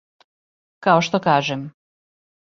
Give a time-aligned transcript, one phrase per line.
[0.87, 1.61] Као што кажем.